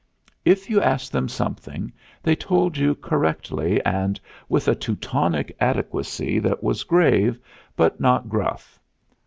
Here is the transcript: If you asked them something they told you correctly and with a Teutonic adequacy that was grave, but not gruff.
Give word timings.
If 0.45 0.67
you 0.67 0.81
asked 0.81 1.11
them 1.11 1.29
something 1.29 1.91
they 2.23 2.35
told 2.35 2.75
you 2.75 2.95
correctly 2.95 3.79
and 3.85 4.19
with 4.49 4.67
a 4.67 4.73
Teutonic 4.73 5.55
adequacy 5.59 6.39
that 6.39 6.63
was 6.63 6.83
grave, 6.83 7.39
but 7.75 7.99
not 7.99 8.27
gruff. 8.27 8.79